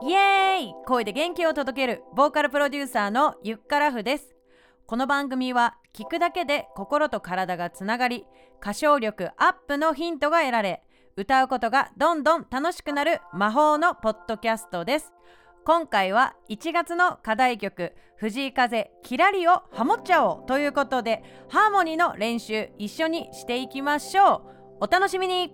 [0.00, 0.74] イエーイ。
[0.86, 4.36] 声で元気を届けるボーカルプロデューサーのゆっからふです。
[4.86, 8.24] この番組は聞くだけで心と体がつながり
[8.60, 10.84] 歌唱力アップのヒントが得られ
[11.16, 15.12] 歌うことがどんどん楽しくなる魔法のポッドキャストです。
[15.64, 24.42] 今回は1月の課題曲藤井風キラリをハモっちゃおうということでハーモニーの練習一緒にしていきましょう。
[24.82, 25.52] お楽しみに。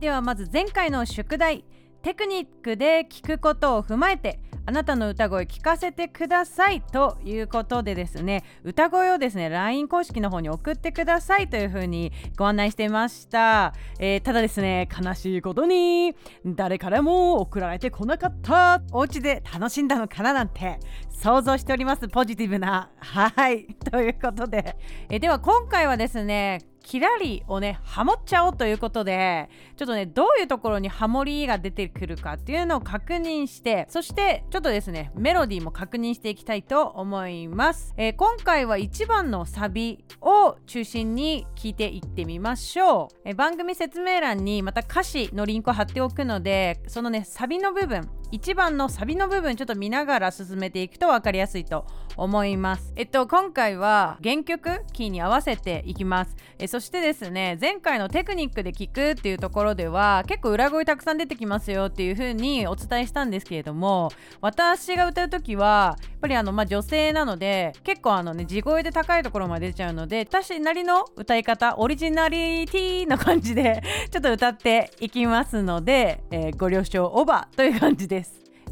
[0.00, 1.64] ではまず前回の宿題。
[2.02, 16.14] テクニックで聞くことを踏まえてあなたの歌声聞かせてくださいということでですね歌声をですね LINE 公式の方に送ってくださいというふうにご案内していました、えー、ただですね悲しいことに
[16.46, 18.82] 誰からも送られてこなかった。
[18.92, 20.78] お家で楽しんだのかななんて
[21.10, 22.90] 想像しておりますポジティブな。
[22.98, 23.66] はい。
[23.90, 24.76] ということで、
[25.08, 51.84] えー、では今回はですねキラリをねハモっちゃおうということでちょっとねどういうところにハモリが出てくるかっていうのを確認してそしてちょっとですねメロディーも確認していきたいと思います、えー、今回は1番のサビを中心に聞いていってみましょう、えー、番組説明欄にまた歌詞のリンクを貼っておくのでそのねサビの部分1番のサビの部分ちょっと見ながら進めていくと分かりやすいと
[52.16, 52.92] 思います。
[52.96, 56.34] えっと今回は原曲キーに合わせていきます。
[56.58, 64.10] えそしてですね前回のテクニックで聞くっていうところでは結構裏声たくさん出てきますよっていう風にお伝えしたんですけれども
[64.40, 78.21] 私が歌う時はやっぱりあのまあ女性なので結構あのね地声で高いところまで出ちゃうので私なりの歌い方オリジナリティの感じでちょっと歌っていきますので、えー、ご了承オーバーという感じです。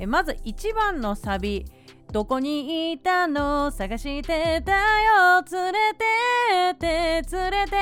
[0.00, 1.66] えまず1番のサビ。
[2.10, 3.70] どこにいたの？
[3.70, 5.44] 探してたよ。
[5.52, 6.04] 連れて
[6.72, 7.76] って連れて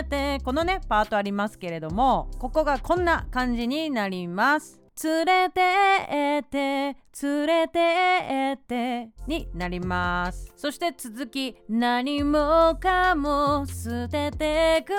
[0.00, 0.04] っ
[0.38, 0.44] て。
[0.44, 4.80] このねパートありますけれどもここがこんな感じになります。
[5.04, 10.54] 連れてって連れてってになります。
[10.56, 11.54] そして続き。
[11.68, 14.96] 何もかも捨ててくよ。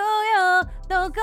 [0.88, 1.16] どこ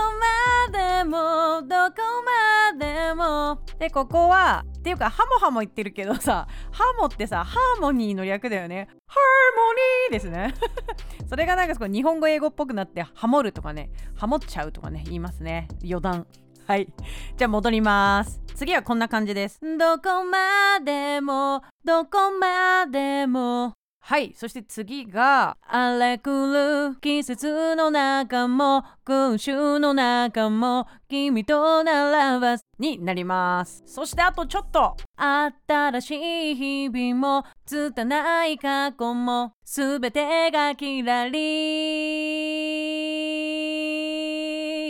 [0.73, 3.61] までもどこまでも。
[3.79, 8.89] でここはっていうかハモハモ言ってるけどさハモってさハーモニーの略だよね。
[9.07, 10.55] ハーモニーですね。
[11.27, 15.69] それがなんか日本語英語っぽくなってハモるとかねハモっちゃうとかね言いますね。
[15.83, 16.27] 余談。
[16.67, 16.87] はい。
[17.35, 18.43] じゃあ戻ります。
[18.55, 19.59] 次はこんな感じです。
[19.63, 23.73] どこまでもどこまでも。
[24.01, 24.35] はい。
[24.37, 33.83] そして次が荒れくる季節の中も空襲の中も君とならばになります。
[33.87, 34.97] そしてあとちょっと。
[35.17, 36.11] 新し
[36.53, 39.53] い日々も拙い過去も。
[39.65, 41.39] すべてがキラリ。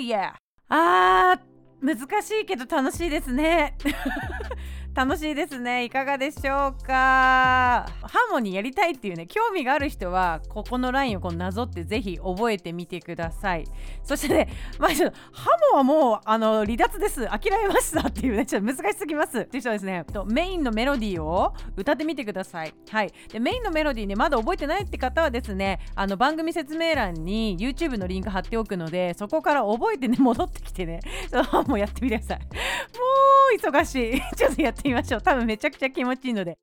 [0.09, 0.33] Yeah
[0.69, 3.77] あー難しいけど楽しいですね。
[4.94, 5.84] 楽しいですね。
[5.84, 7.84] いかがでしょうか？
[8.00, 13.65] ハーモニーやりたいっていうね興味がある人はここのラインをこうなぞってぜひ覚えてみてください。
[14.05, 17.27] そしてねまあちょっとハモはもうあの離脱です。
[17.27, 19.41] 諦めましたっていうねちょっと難しすぎます。
[19.41, 22.72] っていう人はですねとメインのメロディーを歌ってみてください。
[22.88, 23.12] はい。
[23.32, 32.38] でメインのメロディーねまだ覚えてないって方はですねあの番組説明欄に YouTube のリンク貼っておくのでそこから覚えてね戻ってきてねちょっともうやってみてください。
[32.38, 32.44] も
[33.53, 34.37] う忙しい。
[34.37, 35.22] ちょっとやってみましょう。
[35.22, 36.59] 多分めちゃくちゃ気持ちいいので。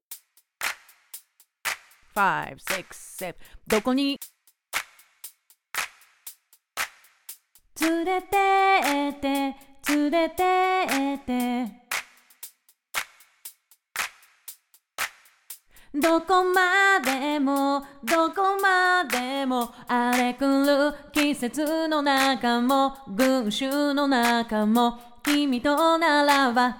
[2.16, 2.86] 5 6
[3.20, 3.36] 7
[3.68, 4.20] どこに？
[7.80, 8.28] 連れて
[9.10, 9.56] って
[9.90, 10.44] 連れて
[11.16, 11.82] って。
[15.94, 26.78] どこまでもどこまでも荒れくる季節の中も群衆の中も君とならば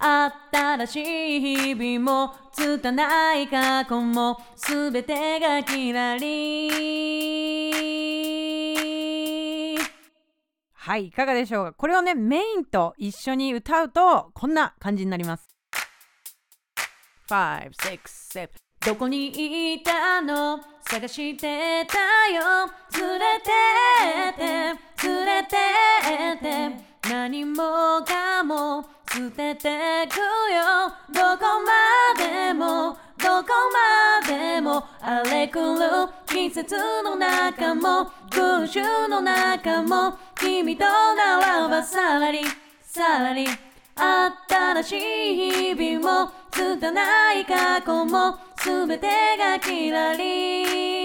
[0.00, 0.94] 新し
[1.38, 6.68] い日々も拙い過去も全てがキラリ
[10.72, 11.72] はいいかがでしょうか？
[11.72, 15.48] これをねメインと一緒に歌うとこんな感じになります。
[17.28, 18.00] 5 6
[18.46, 18.48] 7
[18.86, 20.60] どこにいたの？
[20.88, 21.98] 探してた
[22.32, 22.70] よ。
[22.96, 23.50] 連れて
[24.30, 24.42] って
[25.08, 25.56] 連れて
[26.36, 26.88] って。
[27.10, 30.18] 何もかも捨ててく
[30.52, 31.72] よどこま
[32.18, 35.64] でもどこまでも荒れくる
[36.26, 42.40] 季節の中も空襲の中も君とならばさらに
[42.82, 43.46] さらに
[43.96, 49.08] 新しい日々も拙い過去も全て
[49.38, 50.98] がキラリ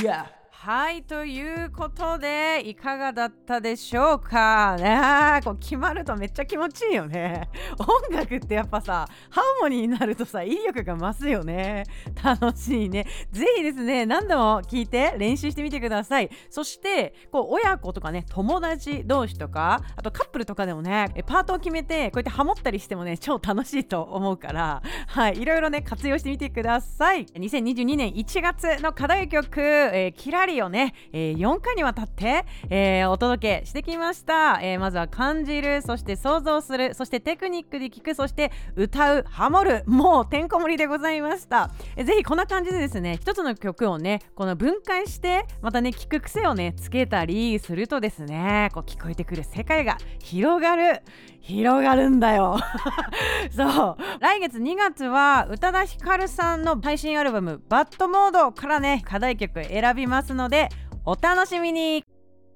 [0.00, 0.37] Yeah.
[0.70, 4.76] はいということでいかがだったでしょうか？
[4.78, 7.48] ねこう決まるとめっちゃ気持ちいいよね。
[7.80, 11.84] 音楽ってやっぱさハーモニーになるとさ威力が増すよね。
[12.22, 13.06] 楽しいね。
[13.32, 16.28] ぜひですね何度も聞いて練習してみてください。
[16.50, 27.24] そしてこう親子とかね友達同士とかあとカップルとかでもねパートを決めてこうやってハモったりしてもね超楽しいと思うからはいいろいろね活用してみてください。
[27.24, 51.02] 2022年1月の課題曲、えー、キラリをね、えー、4回にわたって、えー、お届けしてきました、えー、まずは感じるそして想像するそしてテクニックで聞くそして歌うハモるもうてんこ盛りでございました、えー、ぜひこんな感じでですね一つの曲をねこの分解してまたね聞く癖をねつけたりするとですねこう聞こえてくる世界が広がる
[51.48, 52.58] 広がるんだよ。
[53.50, 53.96] そう。
[54.20, 60.68] 来月2月は宇多田ヒカルさんの配信アルバム「バッドモード」からね課題曲選びますのでで
[61.04, 62.04] お楽しみに。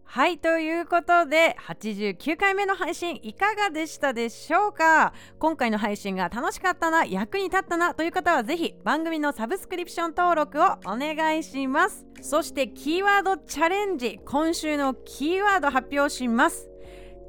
[0.04, 5.14] はいということで89回目の配信いかがでしたでしょうか？
[5.38, 12.04] 今回の配信が楽しかったな役に立ったなという方はぜひ番組のサブスクリプション登録をお願いします。
[12.20, 16.68] そしてキーワードチャレンジ今週のキーワード発表します。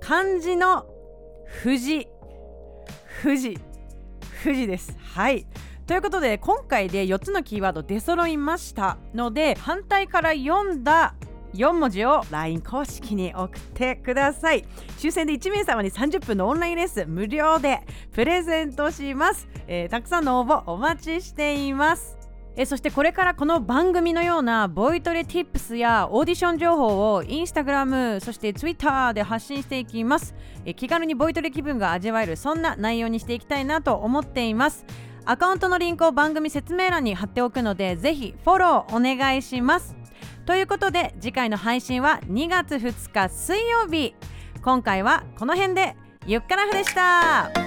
[0.01, 0.85] 漢字の
[1.63, 2.09] 富士
[3.23, 3.57] 富士
[4.43, 4.93] 富士です。
[4.99, 5.47] はい。
[5.85, 11.13] ということで今回で4つのキーワード出揃いましたので反対から読んだ
[11.53, 14.65] 4文字を LINE 公式に送ってください。
[14.97, 17.81] 抽選で1名様に30分のオンラインレッスン無料で
[18.13, 22.17] プレゼントします、えー、たくさんの応募お待ちしています。
[22.55, 30.33] えそしてこれからこの番組のようなボイトレ Tips やオーディション情報をインスタグラムそして Twitter で発信していきます。
[30.63, 34.85] え気軽にボイトレ気分が味わえるそんな内容にしていきたいなと思っています。
[35.25, 39.95] アカウントのリンクを番組説明欄に貼っておくのでぜひフォローお願いします。
[40.45, 44.15] ということで次回の配信は2月2日水曜日。
[44.61, 45.95] 今回はこの辺で。
[46.25, 47.62] ゆっくらふでした。